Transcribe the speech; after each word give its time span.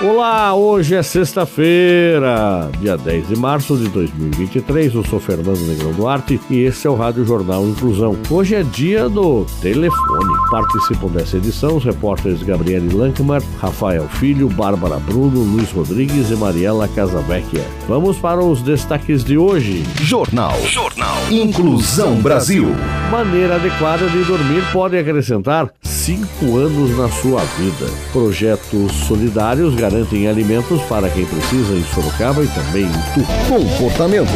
Olá, 0.00 0.54
hoje 0.54 0.94
é 0.94 1.02
sexta-feira, 1.02 2.70
dia 2.80 2.96
10 2.96 3.26
de 3.26 3.36
março 3.36 3.76
de 3.76 3.88
2023. 3.88 4.94
Eu 4.94 5.04
sou 5.04 5.18
Fernando 5.18 5.58
Negrão 5.66 5.92
Duarte 5.92 6.40
e 6.48 6.60
esse 6.60 6.86
é 6.86 6.90
o 6.90 6.94
Rádio 6.94 7.24
Jornal 7.24 7.66
Inclusão. 7.66 8.16
Hoje 8.30 8.54
é 8.54 8.62
dia 8.62 9.08
do 9.08 9.44
telefone. 9.60 10.32
Participam 10.52 11.08
dessa 11.08 11.36
edição 11.36 11.78
os 11.78 11.84
repórteres 11.84 12.44
Gabriele 12.44 12.94
Lankmar, 12.94 13.42
Rafael 13.60 14.08
Filho, 14.08 14.48
Bárbara 14.48 15.00
Bruno, 15.00 15.42
Luiz 15.42 15.72
Rodrigues 15.72 16.30
e 16.30 16.36
Mariela 16.36 16.86
Casavecchia. 16.86 17.66
Vamos 17.88 18.18
para 18.18 18.40
os 18.40 18.62
destaques 18.62 19.24
de 19.24 19.36
hoje. 19.36 19.82
Jornal. 20.00 20.56
Jornal. 20.64 21.16
Inclusão 21.28 22.14
Brasil. 22.22 22.68
Maneira 23.10 23.56
adequada 23.56 24.06
de 24.06 24.22
dormir 24.22 24.62
pode 24.72 24.96
acrescentar 24.96 25.72
cinco 26.08 26.56
anos 26.56 26.96
na 26.96 27.06
sua 27.10 27.42
vida. 27.58 27.92
Projetos 28.12 28.92
solidários 29.06 29.74
garantem 29.74 30.26
alimentos 30.26 30.80
para 30.84 31.10
quem 31.10 31.26
precisa 31.26 31.74
em 31.74 31.84
Sorocaba 31.84 32.42
e 32.42 32.48
também 32.48 32.86
em. 32.86 33.46
Comportamento. 33.46 34.32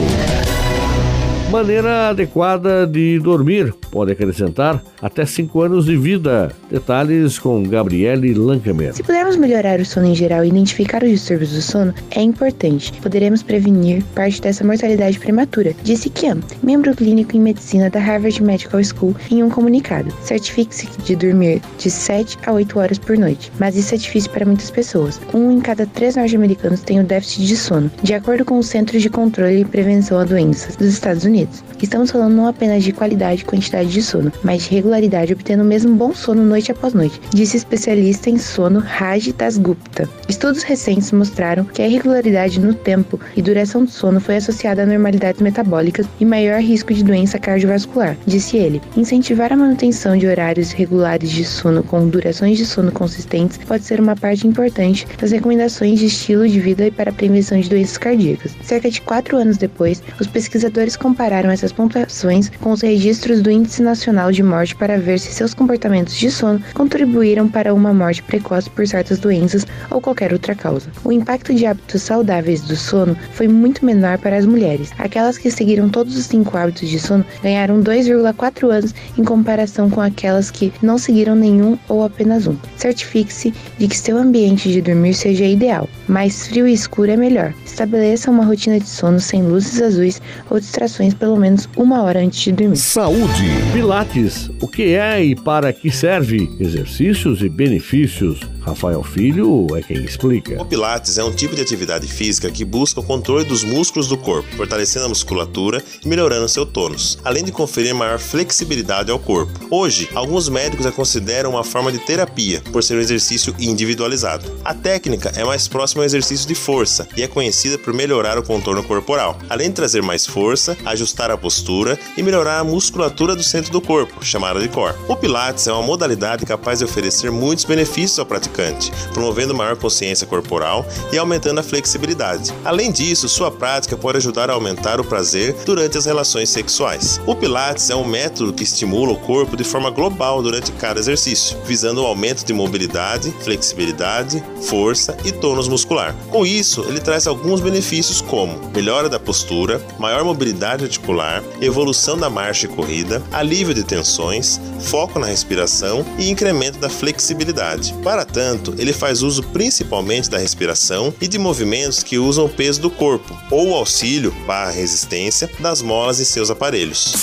Maneira 1.53 2.09
adequada 2.09 2.87
de 2.87 3.19
dormir 3.19 3.75
pode 3.91 4.11
acrescentar 4.11 4.83
até 5.03 5.27
5 5.27 5.61
anos 5.61 5.85
de 5.85 5.99
vida. 5.99 6.51
Detalhes 6.71 7.39
com 7.39 7.63
Gabriele 7.63 8.33
Lancamer. 8.33 8.95
Se 8.95 9.03
pudermos 9.03 9.37
melhorar 9.37 9.79
o 9.79 9.85
sono 9.85 10.07
em 10.07 10.15
geral 10.15 10.47
e 10.47 10.49
identificar 10.49 11.03
os 11.03 11.11
distúrbios 11.11 11.53
do 11.53 11.61
sono, 11.61 11.93
é 12.11 12.23
importante. 12.23 12.91
Poderemos 13.03 13.43
prevenir 13.43 14.03
parte 14.15 14.41
dessa 14.41 14.65
mortalidade 14.65 15.19
prematura, 15.19 15.75
disse 15.83 16.09
Kian, 16.09 16.39
membro 16.63 16.97
clínico 16.97 17.37
em 17.37 17.41
medicina 17.41 17.91
da 17.91 18.01
Harvard 18.01 18.43
Medical 18.43 18.83
School, 18.83 19.15
em 19.31 19.43
um 19.43 19.51
comunicado. 19.51 20.11
Certifique-se 20.23 20.89
de 21.05 21.15
dormir 21.15 21.61
de 21.77 21.91
7 21.91 22.39
a 22.47 22.53
8 22.53 22.79
horas 22.79 22.99
por 22.99 23.19
noite, 23.19 23.53
mas 23.61 23.77
isso 23.77 23.95
é 23.95 23.99
difícil 23.99 24.31
para 24.31 24.47
muitas 24.47 24.71
pessoas. 24.71 25.21
Um 25.35 25.51
em 25.51 25.61
cada 25.61 25.85
três 25.85 26.17
norte-americanos 26.17 26.81
tem 26.81 26.99
o 26.99 27.05
déficit 27.05 27.47
de 27.47 27.57
sono, 27.59 27.91
de 28.03 28.15
acordo 28.15 28.43
com 28.43 28.57
o 28.57 28.63
Centro 28.63 28.99
de 28.99 29.11
Controle 29.11 29.61
e 29.61 29.65
Prevenção 29.67 30.19
a 30.19 30.25
Doenças 30.25 30.77
dos 30.77 30.87
Estados 30.87 31.25
Unidos. 31.25 31.42
Estamos 31.83 32.11
falando 32.11 32.35
não 32.35 32.47
apenas 32.47 32.85
de 32.85 32.93
qualidade 32.93 33.43
e 33.43 33.45
quantidade 33.45 33.91
de 33.91 34.03
sono, 34.03 34.33
mas 34.43 34.63
de 34.63 34.71
regularidade 34.71 35.33
obtendo 35.33 35.63
o 35.63 35.67
mesmo 35.67 35.95
bom 35.95 36.15
sono 36.15 36.45
noite 36.45 36.71
após 36.71 36.95
noite, 36.95 37.21
disse 37.33 37.57
especialista 37.57 38.31
em 38.31 38.39
sono 38.39 38.79
Raj 38.79 39.33
Dasgupta. 39.33 40.09
Estudos 40.29 40.63
recentes 40.63 41.13
mostraram 41.13 41.65
que 41.65 41.83
a 41.83 41.89
irregularidade 41.89 42.61
no 42.61 42.75
tempo 42.75 43.19
e 43.37 43.43
duração 43.43 43.85
do 43.85 43.91
sono 43.91 44.21
foi 44.21 44.37
associada 44.37 44.83
a 44.83 44.87
normalidades 44.87 45.41
metabólicas 45.41 46.07
e 46.21 46.25
maior 46.25 46.61
risco 46.61 46.95
de 46.95 47.03
doença 47.03 47.39
cardiovascular, 47.39 48.17
disse 48.27 48.57
ele. 48.57 48.81
Incentivar 48.97 49.53
a 49.53 49.57
manutenção 49.57 50.17
de 50.17 50.27
horários 50.27 50.73
regulares 50.73 51.31
de 51.31 51.45
sono 51.45 51.83
com 51.83 52.09
durações 52.09 52.59
de 52.59 52.67
sono 52.67 52.93
consistentes 52.93 53.59
pode 53.59 53.85
ser 53.85 54.01
uma 54.01 54.17
parte 54.17 54.47
importante 54.47 55.07
das 55.21 55.33
recomendações 55.33 55.99
de 55.99 56.07
estilo 56.07 56.49
de 56.49 56.61
vida 56.61 56.87
e 56.87 56.91
para 56.91 57.11
a 57.11 57.15
prevenção 57.15 57.59
de 57.61 57.69
doenças 57.69 57.99
cardíacas. 57.99 58.53
Cerca 58.63 58.91
de 58.91 59.01
quatro 59.01 59.37
anos 59.37 59.57
depois, 59.57 60.03
os 60.21 60.27
pesquisadores 60.27 60.97
compararam 60.97 61.32
compararam 61.33 61.51
essas 61.51 61.73
pontuações 61.73 62.51
com 62.61 62.73
os 62.73 62.83
registros 62.83 63.41
do 63.41 63.51
Índice 63.51 63.83
Nacional 63.83 64.31
de 64.31 64.43
Morte 64.43 64.77
para 64.77 64.99
ver 64.99 65.19
se 65.19 65.33
seus 65.33 65.55
comportamentos 65.55 66.15
de 66.15 66.31
sono 66.31 66.63
contribuíram 66.75 67.49
para 67.49 67.73
uma 67.73 67.95
morte 67.95 68.23
precoce 68.23 68.69
por 68.69 68.87
certas 68.87 69.19
doenças 69.19 69.67
ou 69.91 69.99
qualquer 69.99 70.35
outra 70.35 70.55
causa. 70.55 70.91
O 71.03 71.11
impacto 71.11 71.55
de 71.55 71.65
hábitos 71.65 72.03
saudáveis 72.03 72.61
do 72.61 72.77
sono 72.77 73.17
foi 73.33 73.49
muito 73.49 73.83
menor 73.83 74.19
para 74.19 74.37
as 74.37 74.45
mulheres. 74.45 74.91
Aquelas 74.99 75.39
que 75.39 75.51
seguiram 75.51 75.89
todos 75.89 76.19
os 76.19 76.27
cinco 76.27 76.55
hábitos 76.55 76.91
de 76.91 76.99
sono 76.99 77.25
ganharam 77.43 77.83
2,4 77.83 78.71
anos 78.71 78.95
em 79.17 79.25
comparação 79.25 79.89
com 79.89 80.03
aquelas 80.03 80.51
que 80.51 80.71
não 80.83 80.99
seguiram 80.99 81.35
nenhum 81.35 81.79
ou 81.89 82.05
apenas 82.05 82.47
um. 82.47 82.59
Certifique-se 82.77 83.55
de 83.79 83.89
que 83.89 83.97
seu 83.97 84.19
ambiente 84.19 84.71
de 84.71 84.83
dormir 84.83 85.15
seja 85.15 85.47
ideal. 85.47 85.89
Mais 86.07 86.49
frio 86.49 86.69
e 86.69 86.75
escuro 86.75 87.11
é 87.11 87.17
melhor. 87.17 87.55
Estabeleça 87.65 88.31
uma 88.31 88.45
rotina 88.45 88.79
de 88.79 88.89
sono 88.89 89.19
sem 89.19 89.43
luzes 89.43 89.81
azuis 89.81 90.21
ou 90.51 90.61
distrações 90.61 91.15
pelo 91.23 91.37
menos 91.37 91.69
uma 91.77 92.03
hora 92.03 92.19
antes 92.19 92.41
de 92.41 92.51
dormir. 92.51 92.77
Saúde. 92.77 93.45
Pilates, 93.73 94.51
o 94.61 94.67
que 94.67 94.95
é 94.95 95.25
e 95.25 95.37
para 95.37 95.73
que 95.73 95.89
serve? 95.89 96.51
Exercícios 96.59 97.43
e 97.43 97.49
benefícios. 97.49 98.41
Rafael 98.63 99.03
Filho 99.03 99.67
é 99.77 99.83
quem 99.83 100.05
explica. 100.05 100.61
O 100.61 100.65
Pilates 100.65 101.19
é 101.19 101.25
um 101.25 101.33
tipo 101.33 101.55
de 101.55 101.63
atividade 101.63 102.07
física 102.07 102.51
que 102.51 102.65
busca 102.65 103.01
o 103.01 103.03
controle 103.05 103.45
dos 103.45 103.65
músculos 103.65 104.09
do 104.09 104.17
corpo, 104.17 104.49
fortalecendo 104.57 105.07
a 105.07 105.09
musculatura 105.09 105.83
e 106.05 106.09
melhorando 106.09 106.49
seu 106.49 106.65
tônus, 106.65 107.19
além 107.25 107.45
de 107.45 107.53
conferir 107.53 107.95
maior 107.95 108.19
flexibilidade 108.19 109.11
ao 109.11 109.19
corpo. 109.19 109.53
Hoje, 109.71 110.09
alguns 110.15 110.49
médicos 110.49 110.87
a 110.87 110.93
consideram 110.93 111.51
uma 111.51 111.65
forma 111.65 111.91
de 111.91 111.99
terapia, 111.99 112.63
por 112.73 112.83
ser 112.83 112.97
um 112.97 113.01
exercício 113.01 113.55
individualizado. 113.59 114.45
A 114.65 114.75
técnica 114.75 115.33
é 115.37 115.45
mais 115.45 115.67
próxima 115.67 116.03
ao 116.03 116.07
exercício 116.07 116.47
de 116.47 116.55
força 116.55 117.07
e 117.17 117.23
é 117.23 117.29
conhecida 117.29 117.79
por 117.79 117.93
melhorar 117.93 118.39
o 118.39 118.43
contorno 118.45 118.83
corporal, 118.85 119.37
além 119.49 119.69
de 119.69 119.75
trazer 119.75 120.03
mais 120.03 120.25
força, 120.25 120.77
ajustar 121.03 121.31
a 121.31 121.37
postura 121.37 121.99
e 122.17 122.23
melhorar 122.23 122.61
a 122.61 122.65
musculatura 122.65 123.35
do 123.35 123.43
centro 123.43 123.73
do 123.73 123.81
corpo, 123.81 124.25
chamada 124.25 124.61
de 124.61 124.69
core. 124.69 124.95
O 125.09 125.17
Pilates 125.17 125.67
é 125.67 125.73
uma 125.73 125.83
modalidade 125.83 126.47
capaz 126.47 126.79
de 126.79 126.85
oferecer 126.85 127.31
muitos 127.31 127.65
benefícios 127.65 128.19
ao 128.19 128.27
praticante 128.27 128.93
promovendo 129.13 129.55
maior 129.55 129.77
consciência 129.77 130.27
corporal 130.27 130.87
e 131.13 131.19
aumentando 131.19 131.61
a 131.61 131.63
flexibilidade. 131.63 132.53
Além 132.65 132.91
disso, 132.91 133.29
sua 133.29 133.51
prática 133.51 133.97
pode 133.97 134.19
ajudar 134.19 134.51
a 134.51 134.55
aumentar 134.55 135.01
o 135.01 135.05
prazer 135.05 135.55
durante 135.65 135.99
as 135.99 136.07
relações 136.07 136.49
sexuais. 136.49 137.21
O 137.27 137.35
Pilates 137.35 137.91
é 137.91 137.97
um 137.97 138.05
método 138.05 138.53
que 138.53 138.65
estimula 138.65 139.13
o 139.13 139.19
corpo 139.19 139.57
de 139.57 139.65
forma 139.65 139.91
global 139.91 140.43
durante 140.43 140.73
cada 140.73 141.01
exercício, 141.01 141.57
visando 141.65 142.01
o 142.01 142.05
um 142.05 142.07
aumento 142.07 142.45
de 142.45 142.53
mobilidade, 142.53 143.33
flexibilidade, 143.41 144.43
força 144.63 145.17
e 145.25 145.33
tônus 145.33 145.69
muscular. 145.69 146.15
Com 146.31 146.47
isso, 146.47 146.85
ele 146.89 147.01
traz 147.01 147.27
alguns 147.27 147.61
benefícios 147.61 148.21
como 148.21 148.59
melhora 148.75 149.09
da 149.09 149.19
postura, 149.19 149.81
maior 149.99 150.25
mobilidade 150.25 150.85
articular, 150.93 151.43
evolução 151.61 152.19
da 152.19 152.29
marcha 152.29 152.67
e 152.67 152.69
corrida, 152.69 153.23
alívio 153.33 153.75
de 153.75 153.83
tensões, 153.83 154.61
foco 154.81 155.19
na 155.19 155.27
respiração 155.27 156.05
e 156.19 156.31
incremento 156.31 156.79
da 156.79 156.91
flexibilidade. 156.91 157.95
Para 158.03 158.25
tanto, 158.25 158.75
ele 158.79 158.93
faz 158.93 159.23
uso 159.23 159.43
principalmente 159.43 160.29
da 160.29 160.39
respiração 160.39 161.15
e 161.21 161.27
de 161.27 161.39
movimentos 161.39 162.03
que 162.03 162.19
usam 162.19 162.45
o 162.45 162.49
peso 162.49 162.81
do 162.81 162.91
corpo 162.91 163.37
ou 163.51 163.75
auxílio 163.75 164.33
barra 164.47 164.71
resistência 164.71 165.51
das 165.59 165.81
molas 165.81 166.19
e 166.19 166.25
seus 166.25 166.51
aparelhos. 166.51 167.15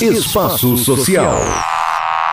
Espaço 0.00 0.76
Social. 0.78 1.77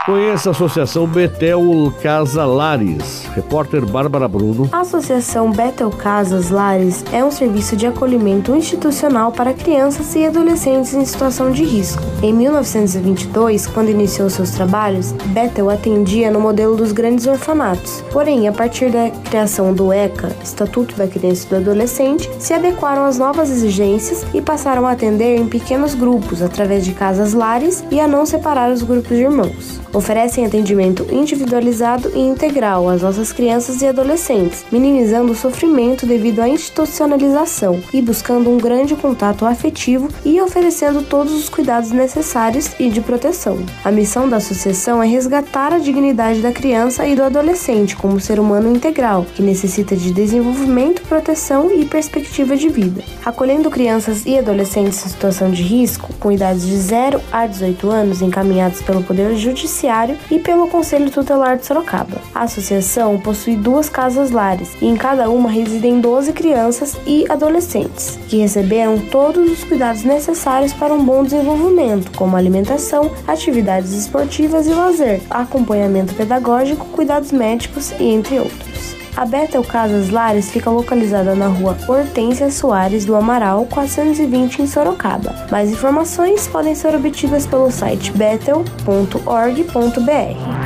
Conheça 0.06 0.50
a 0.50 0.52
Associação 0.52 1.08
Betel 1.08 1.92
Casa 2.00 2.46
Lares. 2.46 3.26
Repórter 3.34 3.84
Bárbara 3.88 4.28
Bruno. 4.28 4.70
A 4.72 4.82
Associação 4.82 5.52
Betel 5.52 5.90
Casas 5.90 6.52
Lares 6.52 7.04
é 7.12 7.24
um 7.24 7.32
serviço 7.32 7.76
de 7.76 7.88
acolhimento 7.88 8.56
institucional 8.56 9.32
para 9.32 9.52
crianças 9.52 10.14
e 10.14 10.24
adolescentes 10.24 10.94
em 10.94 11.04
situação 11.04 11.50
de 11.50 11.64
risco. 11.64 12.04
Em 12.22 12.32
1922, 12.32 13.66
quando 13.66 13.90
iniciou 13.90 14.30
seus 14.30 14.52
trabalhos, 14.52 15.12
Betel 15.12 15.72
atendia 15.72 16.30
no 16.30 16.40
modelo 16.40 16.76
dos 16.76 16.92
grandes 16.92 17.26
orfanatos. 17.26 18.04
Porém, 18.12 18.48
a 18.48 18.52
partir 18.52 18.92
da 18.92 19.10
criação 19.10 19.74
do 19.74 19.92
ECA, 19.92 20.30
Estatuto 20.44 20.96
da 20.96 21.08
Criança 21.08 21.48
e 21.48 21.50
do 21.50 21.56
Adolescente, 21.56 22.30
se 22.38 22.54
adequaram 22.54 23.06
às 23.06 23.18
novas 23.18 23.50
exigências 23.50 24.24
e 24.36 24.40
passaram 24.40 24.86
a 24.86 24.92
atender 24.92 25.36
em 25.36 25.48
pequenos 25.48 25.96
grupos 25.96 26.44
através 26.44 26.86
de 26.86 26.94
casas 26.94 27.34
lares 27.34 27.84
e 27.90 28.00
a 28.00 28.08
não 28.08 28.24
separar 28.24 28.72
os 28.72 28.84
grupos 28.84 29.18
de 29.18 29.24
irmãos 29.24 29.84
oferecem 29.96 30.46
atendimento 30.46 31.08
individualizado 31.10 32.12
e 32.14 32.20
integral 32.20 32.90
às 32.90 33.02
nossas 33.02 33.32
crianças 33.32 33.82
e 33.82 33.88
adolescentes, 33.88 34.66
minimizando 34.72 35.32
o 35.32 35.36
sofrimento 35.36 36.06
devido 36.06 36.42
à 36.42 36.50
institucionalização 36.50 37.82
e 37.94 38.02
buscando 38.02 38.50
um 38.50 38.58
grande 38.58 38.96
contato 38.96 39.46
afetivo 39.46 40.10
e 40.26 40.42
oferecendo 40.42 41.02
todos 41.02 41.34
os 41.34 41.48
cuidados 41.48 41.92
necessários 41.92 42.72
e 42.78 42.90
de 42.90 43.00
proteção. 43.00 43.58
A 43.84 43.92
missão 43.92 44.28
da 44.28 44.38
associação 44.38 45.02
é 45.02 45.08
resgatar 45.08 45.72
a 45.74 45.80
dignidade 45.80 46.42
da 46.42 46.52
criança 46.52 47.08
e 47.08 47.16
do 47.16 47.24
adolescente 47.24 47.96
como 47.96 48.20
ser 48.20 48.40
humano 48.40 48.76
integral, 48.76 49.26
que 49.34 49.42
necessita 49.42 49.96
de 49.96 50.12
desenvolvimento, 50.12 51.02
proteção 51.04 51.72
e 51.72 51.86
perspectiva 51.86 52.58
de 52.58 52.68
vida. 52.68 53.02
Acolhendo 53.24 53.70
crianças 53.70 54.26
e 54.26 54.38
adolescentes 54.38 55.06
em 55.06 55.10
situação 55.10 55.50
de 55.52 55.64
risco, 55.64 56.14
com 56.20 56.32
idades 56.32 56.66
de 56.66 56.76
0 56.76 57.22
a 57.32 57.48
18 57.48 57.90
anos 57.90 58.22
encaminhados 58.22 58.82
pelo 58.82 59.02
Poder 59.02 59.36
Judiciário 59.36 59.85
Judiciário 59.86 60.18
e 60.32 60.40
pelo 60.40 60.68
Conselho 60.68 61.12
Tutelar 61.12 61.58
de 61.58 61.66
Sorocaba. 61.66 62.22
A 62.34 62.44
associação 62.44 63.20
possui 63.20 63.56
duas 63.56 63.88
casas 63.88 64.32
lares 64.32 64.76
e 64.82 64.88
em 64.88 64.96
cada 64.96 65.30
uma 65.30 65.50
residem 65.50 66.00
12 66.00 66.34
crianças 66.34 66.98
e 67.06 67.26
adolescentes, 67.30 68.18
que 68.28 68.38
receberam 68.38 68.98
todos 68.98 69.52
os 69.52 69.64
cuidados 69.64 70.04
necessários 70.04 70.74
para 70.74 70.94
um 70.94 71.04
bom 71.04 71.24
desenvolvimento, 71.24 72.12
como 72.18 72.36
alimentação, 72.36 73.12
atividades 73.28 73.92
esportivas 73.92 74.66
e 74.66 74.72
lazer, 74.72 75.22
acompanhamento 75.30 76.16
pedagógico, 76.16 76.86
cuidados 76.88 77.32
médicos 77.32 77.92
e 78.00 78.06
entre 78.06 78.40
outros. 78.40 78.95
A 79.18 79.26
Betel 79.26 79.64
Casas 79.64 80.10
Lares 80.10 80.52
fica 80.52 80.70
localizada 80.70 81.34
na 81.36 81.48
rua 81.48 81.78
Hortência 81.88 82.52
Soares 82.52 83.06
do 83.06 83.16
Amaral, 83.16 83.66
420 83.66 84.64
em 84.64 84.68
Sorocaba. 84.68 85.48
Mais 85.50 85.72
informações 85.72 86.48
podem 86.48 86.76
ser 86.76 86.94
obtidas 86.94 87.48
pelo 87.48 87.72
site 87.72 88.12
betel.org.br. 88.12 88.76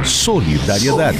Solidariedade. 0.04 1.20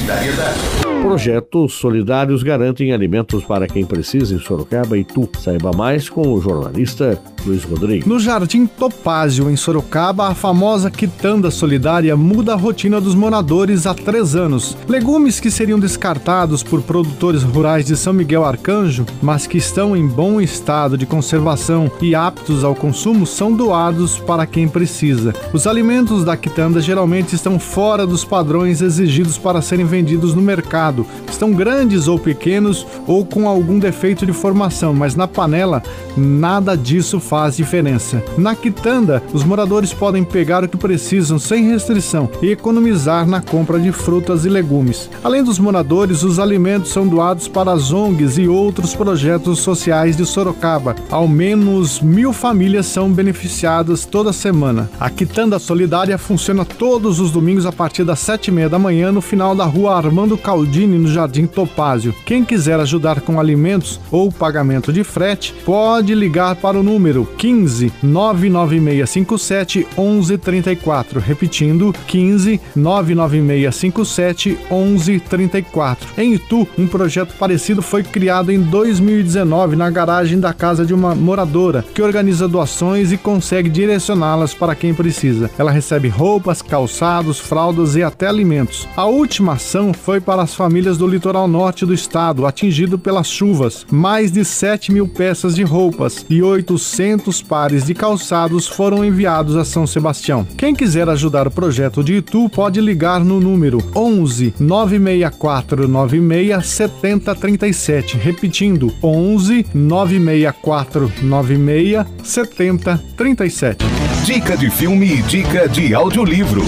Projetos 1.02 1.74
solidários 1.74 2.44
garantem 2.44 2.94
alimentos 2.94 3.44
para 3.44 3.68
quem 3.68 3.86
precisa 3.86 4.36
em 4.36 4.40
Sorocaba 4.40 4.98
e 4.98 5.04
Tu. 5.04 5.28
Saiba 5.40 5.72
mais 5.72 6.10
com 6.10 6.34
o 6.34 6.40
jornalista 6.40 7.20
Luiz 7.46 7.64
Rodrigues. 7.64 8.06
No 8.06 8.20
Jardim 8.20 8.66
Topázio, 8.66 9.50
em 9.50 9.56
Sorocaba, 9.56 10.28
a 10.28 10.36
famosa 10.36 10.92
quitanda 10.92 11.50
solidária 11.50 12.16
muda 12.16 12.54
a 12.54 12.56
rotina 12.56 13.00
dos 13.00 13.16
moradores 13.16 13.88
há 13.88 13.94
três 13.94 14.36
anos. 14.36 14.78
Legumes 14.88 15.40
que 15.40 15.50
seriam 15.50 15.80
descartados 15.80 16.62
por 16.62 16.82
produtores 16.82 17.44
rurais 17.44 17.86
de 17.86 17.96
São 17.96 18.14
Miguel 18.14 18.46
Arcanjo, 18.46 19.06
mas 19.22 19.48
que 19.48 19.58
estão 19.58 19.96
em 19.96 20.06
bom 20.06 20.40
estado 20.40 20.98
de 20.98 21.06
conservação 21.06 21.92
e 22.02 22.14
aptos 22.14 22.64
ao 22.64 22.76
consumo, 22.76 23.26
são 23.26 23.54
doados 23.54 24.20
para 24.20 24.46
quem 24.46 24.68
precisa. 24.68 25.34
Os 25.54 25.66
alimentos 25.66 26.24
da 26.24 26.38
quitanda 26.38 26.82
geralmente 26.82 27.34
estão 27.36 27.58
fora 27.58 28.06
dos 28.06 28.24
padrões 28.24 28.82
exigidos 28.82 29.38
para 29.38 29.62
serem 29.62 29.86
vendidos 29.86 30.34
no 30.34 30.42
mercado. 30.42 30.89
Estão 31.30 31.52
grandes 31.54 32.08
ou 32.08 32.18
pequenos 32.18 32.86
ou 33.08 33.26
com 33.26 33.48
algum 33.48 33.80
defeito 33.80 34.26
de 34.26 34.34
formação, 34.34 34.94
mas 34.94 35.16
na 35.16 35.28
panela 35.28 35.82
nada 36.18 36.76
disso 36.76 37.20
faz 37.20 37.58
diferença. 37.58 38.24
Na 38.38 38.56
quitanda, 38.56 39.24
os 39.34 39.44
moradores 39.44 39.94
podem 39.94 40.24
pegar 40.24 40.64
o 40.64 40.68
que 40.68 40.78
precisam 40.78 41.40
sem 41.40 41.70
restrição 41.70 42.30
e 42.42 42.52
economizar 42.52 43.28
na 43.28 43.42
compra 43.42 43.80
de 43.80 43.92
frutas 43.92 44.46
e 44.46 44.50
legumes. 44.50 45.10
Além 45.24 45.44
dos 45.44 45.60
moradores, 45.60 46.24
os 46.24 46.40
alimentos 46.40 46.92
são 46.92 47.08
doados 47.08 47.48
para 47.48 47.72
as 47.72 47.92
ONGs 47.92 48.38
e 48.38 48.48
outros 48.48 48.96
projetos 48.96 49.60
sociais 49.60 50.18
de 50.18 50.26
Sorocaba. 50.26 50.96
Ao 51.10 51.28
menos 51.28 52.02
mil 52.02 52.34
famílias 52.34 52.86
são 52.86 53.12
beneficiadas 53.12 54.06
toda 54.06 54.34
semana. 54.34 54.90
A 55.00 55.10
quitanda 55.10 55.60
solidária 55.60 56.18
funciona 56.18 56.66
todos 56.66 57.20
os 57.20 57.32
domingos 57.32 57.66
a 57.66 57.72
partir 57.72 58.04
das 58.04 58.20
sete 58.20 58.48
e 58.48 58.52
meia 58.52 58.70
da 58.70 58.80
manhã 58.80 59.12
no 59.12 59.22
final 59.22 59.56
da 59.56 59.66
rua 59.66 59.96
Armando 59.96 60.38
No 60.88 61.08
Jardim 61.08 61.46
Topázio. 61.46 62.14
Quem 62.26 62.44
quiser 62.46 62.80
ajudar 62.80 63.22
com 63.22 63.40
alimentos 63.40 64.00
ou 64.12 64.32
pagamento 64.32 64.94
de 64.94 65.04
frete, 65.04 65.54
pode 65.66 66.16
ligar 66.16 66.56
para 66.56 66.80
o 66.80 66.84
número 66.84 67.28
15 67.38 67.92
99657 68.02 69.88
1134. 69.98 71.20
Repetindo, 71.20 71.94
15 72.08 72.62
99657 72.76 74.58
1134. 74.72 76.08
Em 76.18 76.34
Itu, 76.34 76.68
um 76.78 76.88
projeto 76.88 77.36
parecido 77.38 77.82
foi 77.82 78.04
criado 78.04 78.52
em 78.52 78.62
2019 78.62 79.76
na 79.76 79.90
garagem 79.90 80.40
da 80.40 80.54
casa 80.54 80.86
de 80.86 80.94
uma 80.94 81.14
moradora, 81.14 81.84
que 81.94 82.02
organiza 82.02 82.48
doações 82.48 83.12
e 83.12 83.18
consegue 83.18 83.70
direcioná-las 83.70 84.54
para 84.54 84.76
quem 84.76 84.94
precisa. 84.94 85.50
Ela 85.58 85.72
recebe 85.72 86.08
roupas, 86.08 86.62
calçados, 86.62 87.40
fraldas 87.40 87.96
e 87.96 88.04
até 88.04 88.28
alimentos. 88.28 88.88
A 88.96 89.06
última 89.06 89.54
ação 89.54 89.94
foi 89.94 90.22
para 90.22 90.42
as 90.42 90.54
famílias 90.54 90.69
do 90.98 91.08
litoral 91.08 91.48
norte 91.48 91.86
do 91.86 91.94
estado, 91.94 92.46
atingido 92.46 92.98
pelas 92.98 93.28
chuvas. 93.28 93.86
Mais 93.92 94.32
de 94.32 94.46
7 94.46 94.92
mil 94.92 95.08
peças 95.08 95.56
de 95.56 95.64
roupas 95.64 96.26
e 96.30 96.42
800 96.42 96.80
200 96.80 97.42
pares 97.42 97.86
de 97.86 97.94
calçados 97.94 98.68
foram 98.68 99.04
enviados 99.04 99.56
a 99.56 99.66
São 99.66 99.86
Sebastião. 99.86 100.46
Quem 100.58 100.74
quiser 100.74 101.10
ajudar 101.10 101.48
o 101.48 101.52
projeto 101.52 102.04
de 102.04 102.16
Itu 102.16 102.50
pode 102.50 102.80
ligar 102.80 103.24
no 103.24 103.40
número 103.40 103.80
11 103.96 104.54
964 104.60 105.88
96 105.88 106.66
70 106.66 107.36
37, 107.36 108.18
repetindo 108.18 108.94
11 109.02 109.66
964 109.74 111.12
96 111.22 112.06
70 112.24 113.04
37. 113.18 113.86
Dica 114.26 114.58
de 114.58 114.70
filme 114.70 115.14
e 115.14 115.22
dica 115.24 115.68
de 115.68 115.94
audiolivro. 115.94 116.64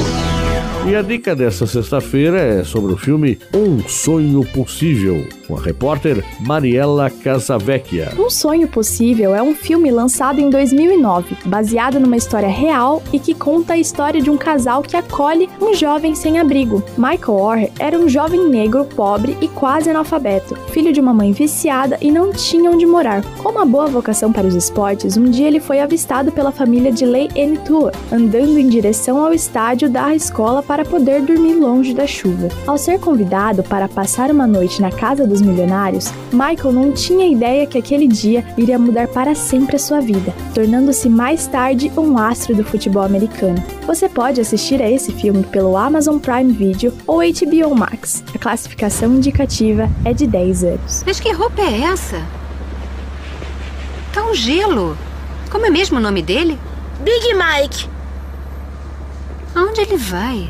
E 0.83 0.95
a 0.95 1.04
dica 1.04 1.36
dessa 1.36 1.68
sexta-feira 1.68 2.39
é 2.39 2.63
sobre 2.63 2.92
o 2.92 2.98
filme 2.98 3.38
Um 3.54 3.88
Sonho 3.88 4.44
Possível, 4.44 5.28
com 5.48 5.56
a 5.56 5.62
repórter 5.62 6.25
Mariela 6.39 7.07
Casavecchia. 7.07 8.12
Um 8.18 8.31
Sonho 8.31 8.68
Possível 8.68 9.36
é 9.36 9.44
um 9.44 9.54
filme 9.54 9.92
lançado 9.92 10.39
em 10.39 10.50
2009, 10.50 11.38
baseado 11.45 12.00
numa 12.00 12.18
história 12.18 12.50
real 12.50 13.01
e 13.13 13.19
que 13.19 13.36
conta 13.36 13.74
a 13.74 13.78
história 13.78 14.19
de 14.19 14.31
um 14.31 14.38
casal 14.38 14.81
que 14.81 14.98
acolhe 14.98 15.48
um 15.62 15.72
jovem 15.75 16.16
sem 16.16 16.39
abrigo. 16.39 16.83
Michael 16.98 17.38
Orr 17.38 17.69
era 17.78 17.98
um 17.98 18.10
jovem 18.10 18.50
negro 18.50 18.83
pobre 18.83 19.38
e 19.39 19.48
quase 19.48 19.92
analfabeto, 19.92 20.56
filho 20.72 20.92
de 20.92 21.00
uma 21.00 21.13
mãe 21.13 21.31
viciada 21.31 22.00
e 22.01 22.12
não 22.12 22.33
tinha 22.33 22.72
onde 22.72 22.88
morar. 22.88 23.24
Com 23.38 23.50
uma 23.50 23.66
boa 23.66 23.86
vocação 23.86 24.33
para 24.33 24.48
os 24.48 24.56
esportes, 24.56 25.16
um 25.16 25.25
dia 25.25 25.48
ele 25.48 25.60
foi 25.60 25.80
avistado 25.80 26.31
pela 26.31 26.51
família 26.51 26.92
de 26.92 27.06
Lei 27.06 27.30
N. 27.36 27.60
Tua, 27.60 27.92
andando 28.12 28.57
em 28.57 28.68
direção 28.68 29.24
ao 29.24 29.31
estádio 29.31 29.88
da 29.88 30.16
escola 30.16 30.63
para 30.71 30.85
poder 30.85 31.21
dormir 31.21 31.56
longe 31.56 31.94
da 31.94 32.07
chuva. 32.07 32.47
Ao 32.65 32.77
ser 32.77 32.97
convidado 32.97 33.62
para 33.62 33.89
passar 33.89 34.31
uma 34.31 34.47
noite 34.47 34.81
na 34.81 34.89
casa 34.89 35.27
dos 35.27 35.41
milionários, 35.41 36.13
Michael 36.31 36.71
não 36.71 36.94
tinha 36.94 37.29
ideia 37.29 37.68
que 37.68 37.77
aquele 37.77 38.07
dia 38.07 38.45
iria 38.57 38.79
mudar 38.79 39.09
para 39.09 39.35
sempre 39.35 39.75
a 39.75 39.79
sua 39.79 40.00
vida, 40.00 40.33
tornando-se 40.56 41.09
mais 41.09 41.45
tarde 41.45 41.91
um 41.97 42.18
astro 42.18 42.56
do 42.56 42.63
futebol 42.63 43.03
americano. 43.03 43.62
Você 43.85 44.07
pode 44.07 44.39
assistir 44.39 44.81
a 44.81 44.89
esse 44.89 45.12
filme 45.12 45.44
pelo 45.44 45.75
Amazon 45.75 46.19
Prime 46.19 46.53
Video 46.53 46.94
ou 47.06 47.18
HBO 47.18 47.75
Max. 47.75 48.23
A 48.33 48.39
classificação 48.39 49.13
indicativa 49.15 49.89
é 50.06 50.13
de 50.13 50.25
10 50.25 50.63
anos. 50.63 51.03
Mas 51.06 51.19
que 51.19 51.33
roupa 51.33 51.62
é 51.63 51.81
essa? 51.81 52.25
Tá 54.13 54.23
um 54.23 54.33
gelo. 54.33 54.97
Como 55.50 55.65
é 55.65 55.69
mesmo 55.69 55.97
o 55.97 56.01
nome 56.01 56.21
dele? 56.21 56.57
Big 57.03 57.33
Mike. 57.33 58.00
Aonde 59.56 59.81
ele 59.81 59.98
vai? 59.98 60.50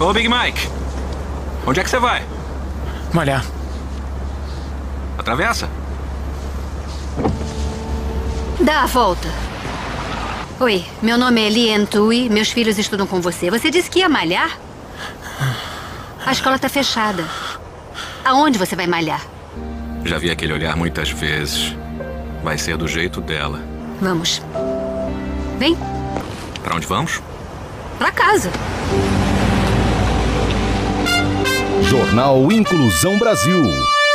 Ô, 0.00 0.12
Big 0.12 0.28
Mike. 0.28 0.68
Onde 1.66 1.80
é 1.80 1.84
que 1.84 1.90
você 1.90 1.98
vai? 1.98 2.24
Malhar. 3.12 3.44
Atravessa. 5.18 5.68
Dá 8.60 8.82
a 8.82 8.86
volta. 8.86 9.28
Oi, 10.60 10.84
meu 11.02 11.16
nome 11.18 11.40
é 11.40 11.48
Lien 11.48 11.84
Tui, 11.86 12.28
meus 12.28 12.50
filhos 12.50 12.78
estudam 12.78 13.06
com 13.06 13.20
você. 13.20 13.50
Você 13.50 13.70
disse 13.70 13.90
que 13.90 14.00
ia 14.00 14.08
malhar? 14.08 14.58
A 16.24 16.32
escola 16.32 16.56
está 16.56 16.68
fechada. 16.68 17.24
Aonde 18.24 18.58
você 18.58 18.76
vai 18.76 18.86
malhar? 18.86 19.24
Já 20.04 20.18
vi 20.18 20.30
aquele 20.30 20.52
olhar 20.52 20.76
muitas 20.76 21.10
vezes. 21.10 21.74
Vai 22.42 22.58
ser 22.58 22.76
do 22.76 22.86
jeito 22.86 23.20
dela. 23.20 23.60
Vamos. 24.00 24.42
Vem. 25.58 25.76
Para 26.68 26.76
onde 26.76 26.86
vamos? 26.86 27.22
Para 27.98 28.12
casa. 28.12 28.50
Jornal 31.82 32.52
Inclusão 32.52 33.18
Brasil. 33.18 33.64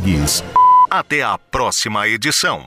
Rodrigues. 0.00 0.42
Até 0.90 1.22
a 1.22 1.38
próxima 1.38 2.08
edição. 2.08 2.64